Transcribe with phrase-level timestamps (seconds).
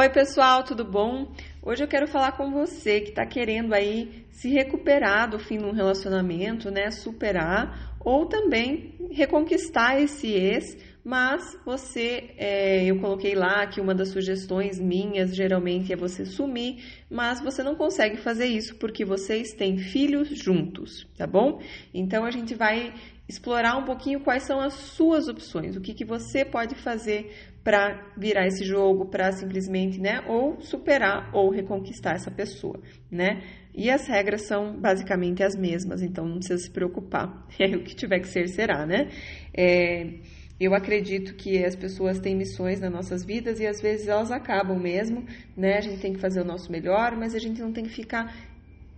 [0.00, 1.30] Oi, pessoal, tudo bom?
[1.62, 5.64] Hoje eu quero falar com você que está querendo aí se recuperar do fim de
[5.66, 6.90] um relacionamento, né?
[6.90, 10.74] Superar ou também reconquistar esse ex,
[11.04, 16.84] mas você, é, eu coloquei lá que uma das sugestões minhas geralmente é você sumir,
[17.10, 21.60] mas você não consegue fazer isso porque vocês têm filhos juntos, tá bom?
[21.94, 22.92] Então a gente vai
[23.28, 27.32] explorar um pouquinho quais são as suas opções, o que, que você pode fazer
[27.62, 32.80] para virar esse jogo, para simplesmente, né, ou superar ou reconquistar essa pessoa,
[33.10, 33.42] né?
[33.72, 37.46] E as regras são basicamente as mesmas, então não precisa se preocupar.
[37.58, 39.08] É o que tiver que ser será, né?
[39.54, 40.14] É,
[40.60, 44.78] eu acredito que as pessoas têm missões nas nossas vidas e às vezes elas acabam
[44.78, 45.24] mesmo,
[45.56, 45.78] né?
[45.78, 48.36] A gente tem que fazer o nosso melhor, mas a gente não tem que ficar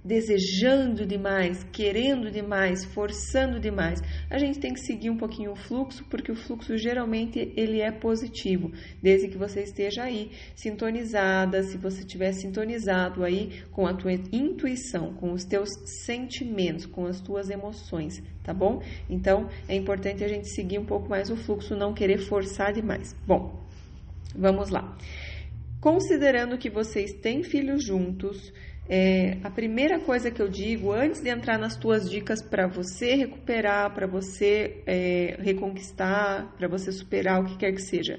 [0.04, 4.00] desejando demais, querendo demais, forçando demais.
[4.28, 7.90] A gente tem que seguir um pouquinho o fluxo, porque o fluxo geralmente ele é
[7.92, 14.12] positivo, desde que você esteja aí sintonizada, se você estiver sintonizado aí com a tua
[14.12, 15.68] intuição, com os teus
[16.04, 18.82] sentimentos, com as tuas emoções, tá bom?
[19.08, 23.14] Então, é importante a gente seguir um pouco mais o fluxo, não querer forçar demais.
[23.26, 23.62] Bom,
[24.34, 24.96] vamos lá.
[25.80, 28.52] Considerando que vocês têm filhos juntos,
[28.88, 33.14] é, a primeira coisa que eu digo antes de entrar nas tuas dicas para você
[33.14, 38.18] recuperar, para você é, reconquistar, para você superar o que quer que seja.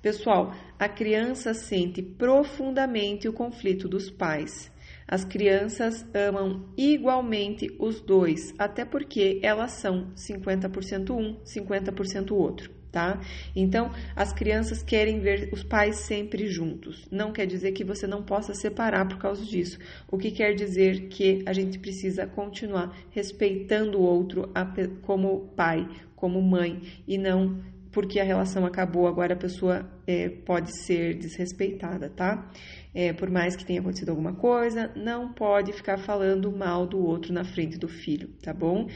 [0.00, 4.72] Pessoal, a criança sente profundamente o conflito dos pais.
[5.06, 13.18] As crianças amam igualmente os dois, até porque elas são 50% um, 50% outro tá?
[13.56, 17.08] Então, as crianças querem ver os pais sempre juntos.
[17.10, 19.78] Não quer dizer que você não possa separar por causa disso.
[20.08, 24.52] O que quer dizer que a gente precisa continuar respeitando o outro
[25.00, 27.60] como pai, como mãe, e não
[27.92, 32.50] porque a relação acabou, agora a pessoa é, pode ser desrespeitada, tá?
[32.94, 37.32] É, por mais que tenha acontecido alguma coisa, não pode ficar falando mal do outro
[37.32, 38.88] na frente do filho, tá bom?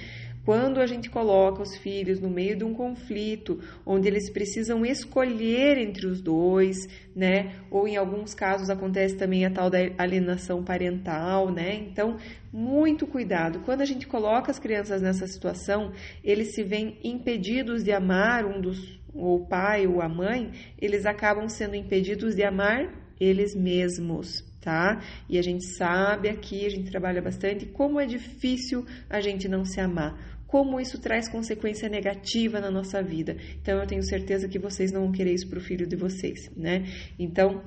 [0.46, 5.76] Quando a gente coloca os filhos no meio de um conflito, onde eles precisam escolher
[5.76, 6.86] entre os dois,
[7.16, 7.56] né?
[7.68, 11.74] Ou em alguns casos acontece também a tal da alienação parental, né?
[11.74, 12.16] Então,
[12.52, 13.58] muito cuidado.
[13.64, 15.90] Quando a gente coloca as crianças nessa situação,
[16.22, 21.06] eles se veem impedidos de amar um dos ou o pai ou a mãe, eles
[21.06, 25.02] acabam sendo impedidos de amar eles mesmos, tá?
[25.28, 29.64] E a gente sabe aqui, a gente trabalha bastante como é difícil a gente não
[29.64, 33.36] se amar como isso traz consequência negativa na nossa vida.
[33.60, 36.50] Então, eu tenho certeza que vocês não vão querer isso para o filho de vocês,
[36.56, 36.84] né?
[37.18, 37.62] Então,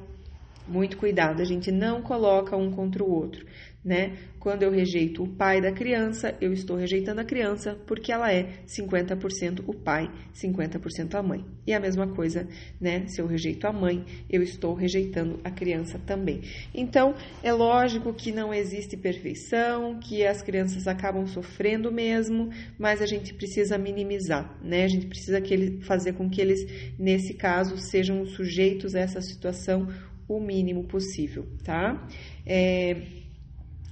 [0.67, 3.45] muito cuidado, a gente não coloca um contra o outro
[3.84, 4.17] né?
[4.40, 8.62] Quando eu rejeito o pai da criança, eu estou rejeitando a criança porque ela é
[8.66, 11.45] 50% o pai, 50% a mãe.
[11.66, 12.47] E a mesma coisa,
[12.79, 13.06] né?
[13.07, 16.41] Se eu rejeito a mãe, eu estou rejeitando a criança também.
[16.73, 23.06] Então, é lógico que não existe perfeição, que as crianças acabam sofrendo mesmo, mas a
[23.06, 24.84] gente precisa minimizar, né?
[24.84, 26.66] A gente precisa que ele, fazer com que eles,
[26.97, 29.88] nesse caso, sejam sujeitos a essa situação
[30.28, 32.07] o mínimo possível, tá?
[32.46, 33.19] É,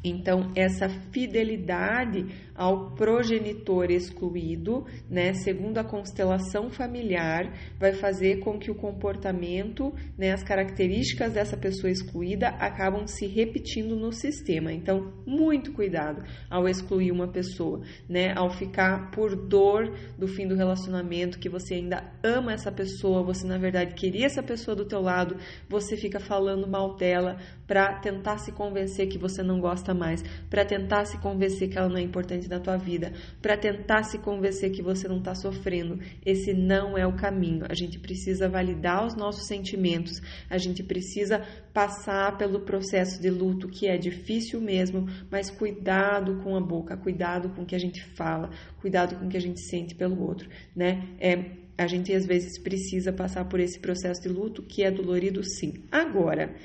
[0.09, 2.25] então, essa fidelidade
[2.55, 10.31] ao progenitor excluído, né, segundo a constelação familiar, vai fazer com que o comportamento, né,
[10.31, 14.73] as características dessa pessoa excluída acabam se repetindo no sistema.
[14.73, 20.55] Então, muito cuidado ao excluir uma pessoa, né, ao ficar por dor do fim do
[20.55, 25.01] relacionamento, que você ainda ama essa pessoa, você na verdade queria essa pessoa do teu
[25.01, 25.37] lado,
[25.69, 27.37] você fica falando mal dela
[27.67, 31.89] para tentar se convencer que você não gosta mais, para tentar se convencer que ela
[31.89, 35.99] não é importante na tua vida, para tentar se convencer que você não está sofrendo.
[36.25, 37.65] Esse não é o caminho.
[37.67, 41.41] A gente precisa validar os nossos sentimentos, a gente precisa
[41.73, 47.49] passar pelo processo de luto, que é difícil mesmo, mas cuidado com a boca, cuidado
[47.49, 48.49] com o que a gente fala,
[48.79, 51.07] cuidado com o que a gente sente pelo outro, né?
[51.19, 55.43] É, a gente às vezes precisa passar por esse processo de luto que é dolorido
[55.43, 55.73] sim.
[55.91, 56.55] Agora,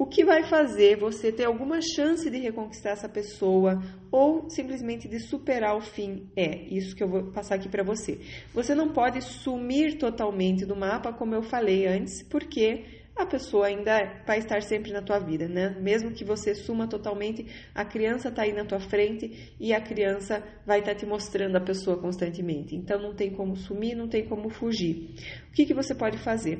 [0.00, 5.20] o que vai fazer você ter alguma chance de reconquistar essa pessoa ou simplesmente de
[5.20, 8.18] superar o fim é isso que eu vou passar aqui para você.
[8.54, 12.82] Você não pode sumir totalmente do mapa, como eu falei antes, porque
[13.14, 15.76] a pessoa ainda vai estar sempre na tua vida, né?
[15.78, 17.44] Mesmo que você suma totalmente,
[17.74, 21.56] a criança está aí na tua frente e a criança vai estar tá te mostrando
[21.56, 22.74] a pessoa constantemente.
[22.74, 25.14] Então não tem como sumir, não tem como fugir.
[25.50, 26.58] O que, que você pode fazer?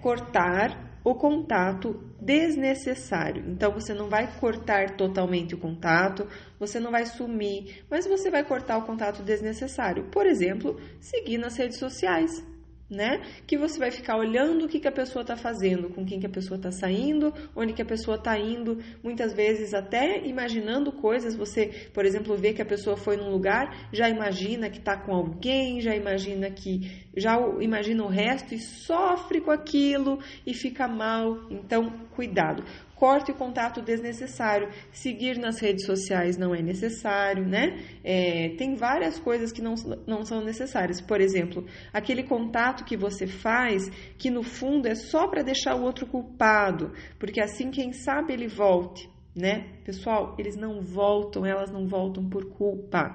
[0.00, 3.44] Cortar o contato desnecessário.
[3.46, 6.26] Então você não vai cortar totalmente o contato,
[6.58, 10.04] você não vai sumir, mas você vai cortar o contato desnecessário.
[10.04, 12.42] Por exemplo, seguir nas redes sociais.
[12.90, 13.22] Né?
[13.46, 16.26] Que você vai ficar olhando o que, que a pessoa está fazendo, com quem que
[16.26, 21.34] a pessoa está saindo, onde que a pessoa está indo, muitas vezes até imaginando coisas.
[21.34, 25.14] Você, por exemplo, vê que a pessoa foi num lugar, já imagina que está com
[25.14, 31.46] alguém, já imagina que já imagina o resto e sofre com aquilo e fica mal.
[31.50, 34.68] Então, cuidado corte o contato desnecessário.
[34.92, 37.78] Seguir nas redes sociais não é necessário, né?
[38.02, 39.74] É, tem várias coisas que não,
[40.06, 41.00] não são necessárias.
[41.00, 45.82] Por exemplo, aquele contato que você faz, que no fundo é só para deixar o
[45.82, 49.66] outro culpado, porque assim, quem sabe, ele volte, né?
[49.84, 53.14] Pessoal, eles não voltam, elas não voltam por culpa,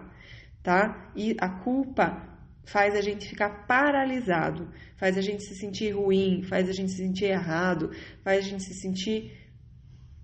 [0.62, 1.12] tá?
[1.16, 2.30] E a culpa
[2.66, 6.98] faz a gente ficar paralisado, faz a gente se sentir ruim, faz a gente se
[6.98, 7.90] sentir errado,
[8.24, 9.49] faz a gente se sentir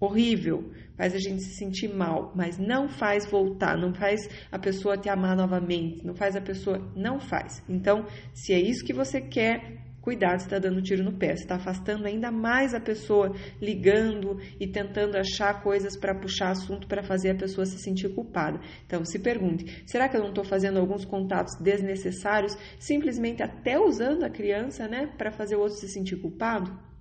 [0.05, 4.97] horrível, faz a gente se sentir mal, mas não faz voltar, não faz a pessoa
[4.97, 6.79] te amar novamente, não faz a pessoa.
[6.95, 7.63] Não faz.
[7.67, 12.05] Então, se é isso que você quer, cuidado, está dando tiro no pé, está afastando
[12.05, 17.35] ainda mais a pessoa, ligando e tentando achar coisas para puxar assunto para fazer a
[17.35, 18.59] pessoa se sentir culpada.
[18.85, 24.23] Então, se pergunte: será que eu não estou fazendo alguns contatos desnecessários, simplesmente até usando
[24.23, 26.94] a criança, né, para fazer o outro se sentir culpado?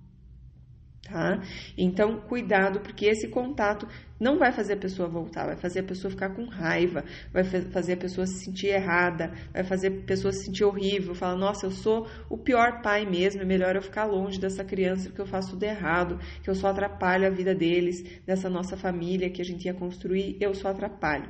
[1.05, 1.39] Tá?
[1.77, 3.87] Então, cuidado, porque esse contato
[4.19, 7.93] não vai fazer a pessoa voltar, vai fazer a pessoa ficar com raiva, vai fazer
[7.93, 11.71] a pessoa se sentir errada, vai fazer a pessoa se sentir horrível, falar, nossa, eu
[11.71, 15.51] sou o pior pai mesmo, é melhor eu ficar longe dessa criança porque eu faço
[15.51, 19.65] tudo errado, que eu só atrapalho a vida deles, dessa nossa família que a gente
[19.65, 21.29] ia construir, eu só atrapalho.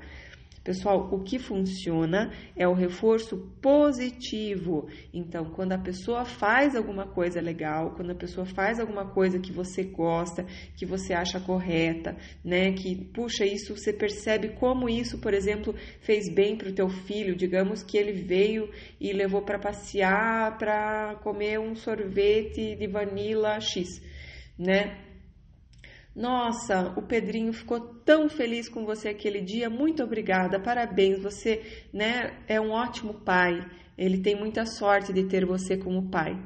[0.65, 4.89] Pessoal, o que funciona é o reforço positivo.
[5.13, 9.53] Então, quando a pessoa faz alguma coisa legal, quando a pessoa faz alguma coisa que
[9.53, 10.43] você gosta,
[10.75, 16.33] que você acha correta, né, que puxa isso, você percebe como isso, por exemplo, fez
[16.33, 17.35] bem para o teu filho.
[17.35, 18.67] Digamos que ele veio
[18.99, 24.01] e levou para passear, para comer um sorvete de vanila X,
[24.57, 25.04] né?
[26.15, 29.69] Nossa, o Pedrinho ficou tão feliz com você aquele dia.
[29.69, 31.19] Muito obrigada, parabéns.
[31.21, 33.69] Você, né, é um ótimo pai.
[33.97, 36.41] Ele tem muita sorte de ter você como pai.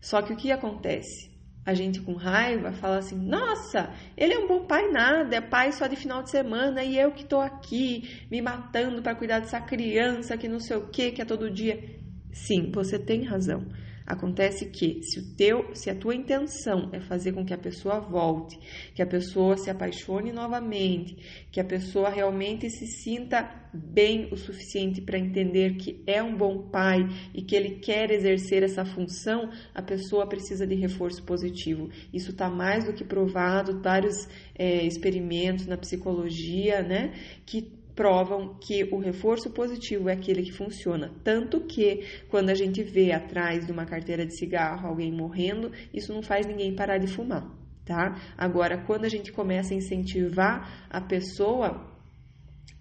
[0.00, 1.30] Só que o que acontece?
[1.66, 5.72] A gente com raiva fala assim: "Nossa, ele é um bom pai nada, é pai
[5.72, 9.60] só de final de semana e eu que tô aqui me matando para cuidar dessa
[9.60, 11.78] criança que não sei o que, que é todo dia".
[12.32, 13.66] Sim, você tem razão.
[14.10, 18.00] Acontece que se o teu, se a tua intenção é fazer com que a pessoa
[18.00, 18.58] volte,
[18.92, 21.16] que a pessoa se apaixone novamente,
[21.52, 26.68] que a pessoa realmente se sinta bem o suficiente para entender que é um bom
[26.70, 31.88] pai e que ele quer exercer essa função, a pessoa precisa de reforço positivo.
[32.12, 34.28] Isso está mais do que provado, vários
[34.58, 37.14] é, experimentos na psicologia, né,
[37.46, 41.12] que provam que o reforço positivo é aquele que funciona.
[41.22, 46.10] Tanto que, quando a gente vê atrás de uma carteira de cigarro alguém morrendo, isso
[46.10, 47.46] não faz ninguém parar de fumar,
[47.84, 48.18] tá?
[48.38, 51.90] Agora, quando a gente começa a incentivar a pessoa.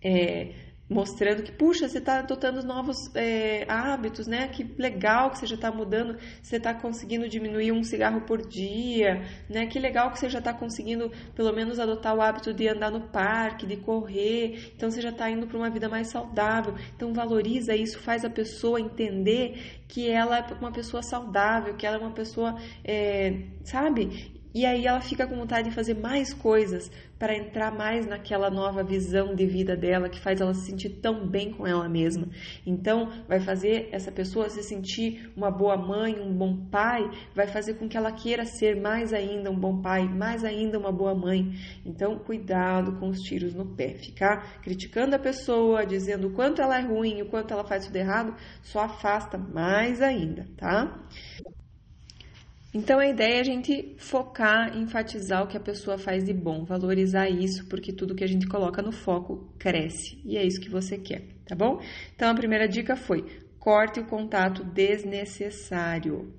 [0.01, 4.47] É, mostrando que, puxa, você está adotando novos é, hábitos, né?
[4.47, 9.21] Que legal que você já está mudando, você está conseguindo diminuir um cigarro por dia,
[9.47, 9.67] né?
[9.67, 13.01] Que legal que você já está conseguindo, pelo menos, adotar o hábito de andar no
[13.01, 14.73] parque, de correr.
[14.75, 16.73] Então, você já está indo para uma vida mais saudável.
[16.95, 21.97] Então, valoriza isso, faz a pessoa entender que ela é uma pessoa saudável, que ela
[21.97, 24.38] é uma pessoa, é, sabe?
[24.53, 28.83] E aí ela fica com vontade de fazer mais coisas para entrar mais naquela nova
[28.83, 32.27] visão de vida dela que faz ela se sentir tão bem com ela mesma.
[32.65, 37.75] Então, vai fazer essa pessoa se sentir uma boa mãe, um bom pai, vai fazer
[37.75, 41.53] com que ela queira ser mais ainda um bom pai, mais ainda uma boa mãe.
[41.85, 43.89] Então, cuidado com os tiros no pé.
[43.89, 47.97] Ficar criticando a pessoa, dizendo o quanto ela é ruim, o quanto ela faz tudo
[47.97, 48.33] errado,
[48.63, 51.05] só afasta mais ainda, tá?
[52.71, 56.63] Então a ideia é a gente focar, enfatizar o que a pessoa faz de bom,
[56.65, 60.69] valorizar isso, porque tudo que a gente coloca no foco cresce e é isso que
[60.69, 61.81] você quer, tá bom?
[62.15, 63.25] Então a primeira dica foi:
[63.57, 66.31] corte o contato desnecessário.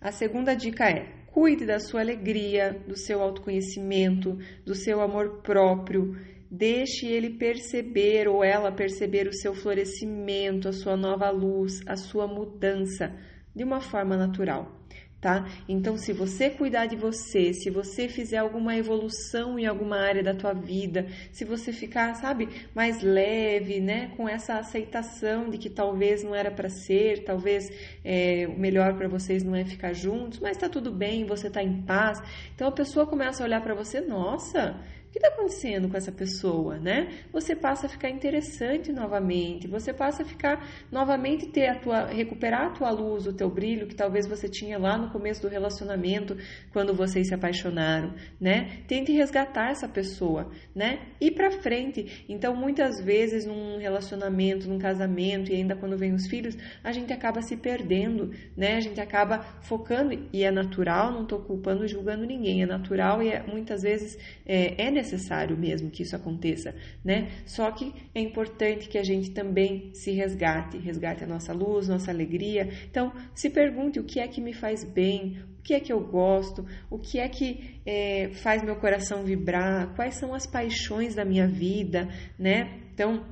[0.00, 6.16] A segunda dica é: cuide da sua alegria, do seu autoconhecimento, do seu amor próprio.
[6.50, 12.26] Deixe ele perceber ou ela perceber o seu florescimento, a sua nova luz, a sua
[12.26, 13.14] mudança
[13.54, 14.85] de uma forma natural
[15.26, 15.44] tá?
[15.68, 20.32] Então, se você cuidar de você, se você fizer alguma evolução em alguma área da
[20.32, 26.22] tua vida, se você ficar, sabe, mais leve, né, com essa aceitação de que talvez
[26.22, 27.68] não era para ser, talvez
[28.04, 31.60] é, o melhor para vocês não é ficar juntos, mas tá tudo bem, você tá
[31.60, 32.22] em paz.
[32.54, 34.80] Então a pessoa começa a olhar para você, nossa,
[35.16, 37.08] que está acontecendo com essa pessoa, né?
[37.32, 42.66] Você passa a ficar interessante novamente, você passa a ficar novamente ter a tua recuperar
[42.66, 46.36] a tua luz, o teu brilho que talvez você tinha lá no começo do relacionamento
[46.70, 48.82] quando vocês se apaixonaram, né?
[48.86, 50.98] Tente resgatar essa pessoa, né?
[51.20, 52.26] Ir para frente.
[52.28, 57.12] Então, muitas vezes num relacionamento, num casamento e ainda quando vem os filhos, a gente
[57.12, 58.76] acaba se perdendo, né?
[58.76, 63.30] A gente acaba focando e é natural, não estou culpando, julgando ninguém, é natural e
[63.30, 67.28] é, muitas vezes é, é necessário necessário mesmo que isso aconteça, né?
[67.46, 72.10] Só que é importante que a gente também se resgate, resgate a nossa luz, nossa
[72.10, 72.68] alegria.
[72.90, 76.00] Então, se pergunte o que é que me faz bem, o que é que eu
[76.00, 81.24] gosto, o que é que é, faz meu coração vibrar, quais são as paixões da
[81.24, 82.08] minha vida,
[82.38, 82.80] né?
[82.92, 83.24] Então,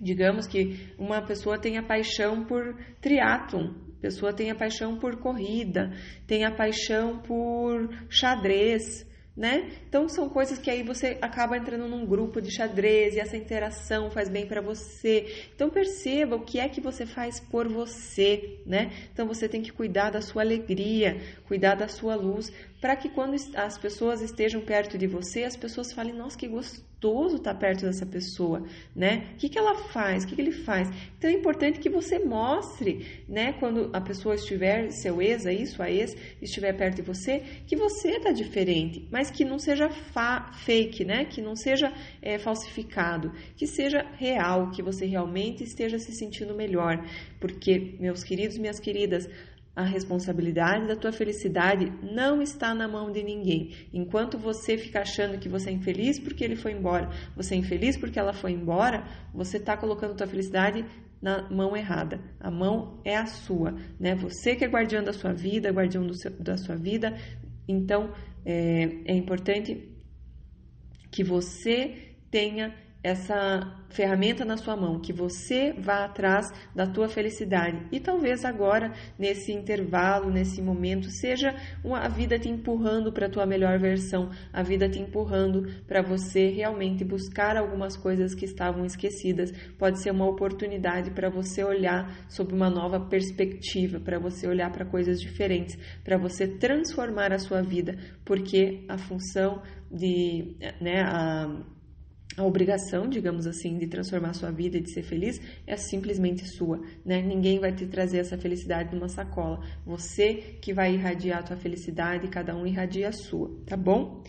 [0.00, 5.90] digamos que uma pessoa tem a paixão por triatlon, pessoa tem a paixão por corrida,
[6.26, 9.70] tem a paixão por xadrez, né?
[9.88, 14.10] Então são coisas que aí você acaba entrando num grupo de xadrez e essa interação
[14.10, 15.50] faz bem para você.
[15.54, 18.90] Então perceba o que é que você faz por você, né?
[19.12, 22.50] Então você tem que cuidar da sua alegria, cuidar da sua luz,
[22.80, 27.36] para que quando as pessoas estejam perto de você, as pessoas falem: "Nossa, que gostoso
[27.36, 28.62] estar perto dessa pessoa,
[28.94, 29.30] né?
[29.34, 30.24] O que, que ela faz?
[30.24, 30.88] O que, que ele faz?
[31.18, 33.52] Então é importante que você mostre, né?
[33.54, 37.76] Quando a pessoa estiver, seu ex, é isso, a ex, estiver perto de você, que
[37.76, 39.88] você tá diferente, mas que não seja
[40.64, 41.24] fake, né?
[41.24, 47.04] Que não seja é, falsificado, que seja real, que você realmente esteja se sentindo melhor.
[47.40, 49.28] Porque, meus queridos, minhas queridas,
[49.76, 53.74] a responsabilidade da tua felicidade não está na mão de ninguém.
[53.92, 57.94] Enquanto você fica achando que você é infeliz porque ele foi embora, você é infeliz
[57.98, 60.82] porque ela foi embora, você está colocando tua felicidade
[61.20, 62.20] na mão errada.
[62.40, 64.14] A mão é a sua, né?
[64.14, 67.14] Você que é guardião da sua vida, guardião seu, da sua vida.
[67.68, 68.12] Então,
[68.46, 69.96] é, é importante
[71.10, 72.74] que você tenha
[73.06, 77.86] essa ferramenta na sua mão, que você vá atrás da tua felicidade.
[77.92, 83.30] E talvez agora, nesse intervalo, nesse momento, seja uma, a vida te empurrando para a
[83.30, 88.84] tua melhor versão, a vida te empurrando para você realmente buscar algumas coisas que estavam
[88.84, 89.52] esquecidas.
[89.78, 94.84] Pode ser uma oportunidade para você olhar sob uma nova perspectiva, para você olhar para
[94.84, 101.75] coisas diferentes, para você transformar a sua vida, porque a função de, né, a
[102.36, 106.80] a obrigação, digamos assim, de transformar sua vida e de ser feliz é simplesmente sua,
[107.04, 107.22] né?
[107.22, 109.60] Ninguém vai te trazer essa felicidade numa sacola.
[109.86, 114.22] Você que vai irradiar a tua felicidade, cada um irradia a sua, tá bom?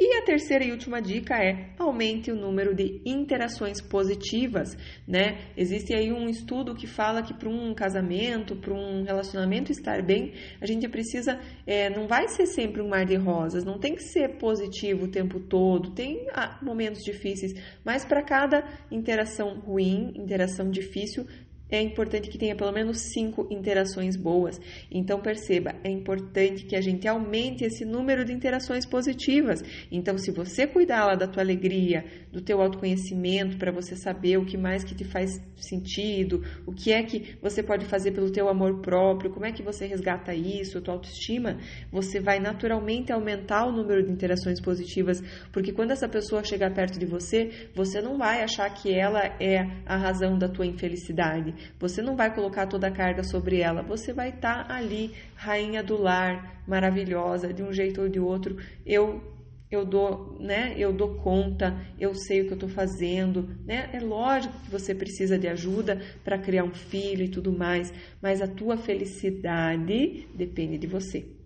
[0.00, 5.50] E a terceira e última dica é aumente o número de interações positivas, né?
[5.56, 10.34] Existe aí um estudo que fala que para um casamento, para um relacionamento estar bem,
[10.60, 14.04] a gente precisa, é, não vai ser sempre um mar de rosas, não tem que
[14.04, 17.52] ser positivo o tempo todo, tem ah, momentos difíceis,
[17.84, 18.62] mas para cada
[18.92, 21.26] interação ruim, interação difícil,
[21.70, 24.60] é importante que tenha pelo menos cinco interações boas.
[24.90, 29.62] Então perceba, é importante que a gente aumente esse número de interações positivas.
[29.90, 34.44] Então, se você cuidar lá da tua alegria, do teu autoconhecimento, para você saber o
[34.44, 38.48] que mais que te faz sentido, o que é que você pode fazer pelo teu
[38.48, 41.58] amor próprio, como é que você resgata isso, a tua autoestima,
[41.90, 45.22] você vai naturalmente aumentar o número de interações positivas,
[45.52, 49.66] porque quando essa pessoa chegar perto de você, você não vai achar que ela é
[49.86, 54.12] a razão da tua infelicidade você não vai colocar toda a carga sobre ela, você
[54.12, 58.56] vai estar tá ali, rainha do lar, maravilhosa, de um jeito ou de outro.
[58.84, 59.36] Eu
[59.70, 60.74] eu dou, né?
[60.78, 63.90] Eu dou conta, eu sei o que eu estou fazendo, né?
[63.92, 68.40] É lógico que você precisa de ajuda para criar um filho e tudo mais, mas
[68.40, 71.37] a tua felicidade depende de você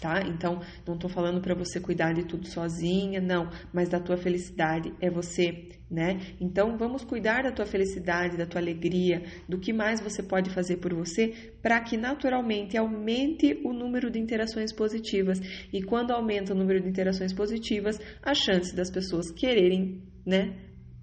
[0.00, 0.22] tá?
[0.26, 4.92] Então, não estou falando para você cuidar de tudo sozinha, não, mas da tua felicidade
[5.00, 6.18] é você, né?
[6.40, 10.78] Então, vamos cuidar da tua felicidade, da tua alegria, do que mais você pode fazer
[10.78, 15.38] por você, para que naturalmente aumente o número de interações positivas.
[15.72, 20.56] E quando aumenta o número de interações positivas, a chance das pessoas quererem, né?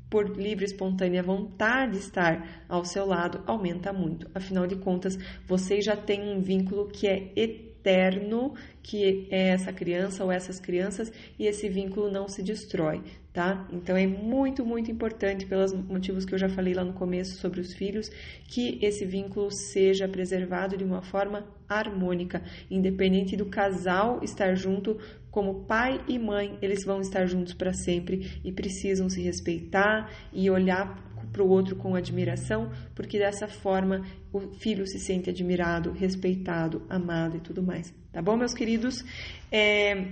[0.10, 4.30] por livre e espontânea vontade de estar ao seu lado aumenta muito.
[4.34, 8.54] Afinal de contas, vocês já têm um vínculo que é eterno externo
[8.84, 13.02] que é essa criança ou essas crianças e esse vínculo não se destrói,
[13.34, 13.68] tá?
[13.72, 17.60] Então é muito, muito importante, pelos motivos que eu já falei lá no começo sobre
[17.60, 18.10] os filhos,
[18.48, 22.42] que esse vínculo seja preservado de uma forma harmônica,
[22.72, 24.98] independente do casal estar junto,
[25.38, 30.50] como pai e mãe, eles vão estar juntos para sempre e precisam se respeitar e
[30.50, 30.98] olhar
[31.32, 34.04] para o outro com admiração, porque dessa forma
[34.34, 37.94] o filho se sente admirado, respeitado, amado e tudo mais.
[38.12, 39.06] Tá bom, meus queridos?
[39.52, 40.08] É,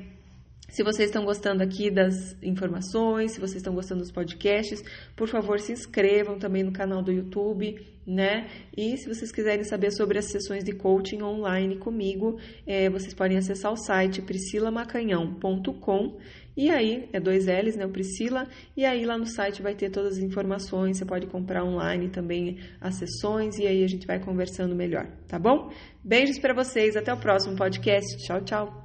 [0.69, 4.83] Se vocês estão gostando aqui das informações, se vocês estão gostando dos podcasts,
[5.15, 8.47] por favor se inscrevam também no canal do YouTube, né?
[8.75, 13.37] E se vocês quiserem saber sobre as sessões de coaching online comigo, é, vocês podem
[13.37, 16.17] acessar o site priscilamacanhão.com
[16.57, 17.85] e aí, é dois L's, né?
[17.85, 18.47] O Priscila.
[18.77, 20.97] E aí lá no site vai ter todas as informações.
[20.97, 25.37] Você pode comprar online também as sessões e aí a gente vai conversando melhor, tá
[25.37, 25.69] bom?
[26.03, 26.95] Beijos para vocês.
[26.95, 28.17] Até o próximo podcast.
[28.25, 28.84] Tchau, tchau.